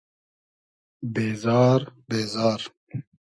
[1.13, 2.61] بېزار بېزار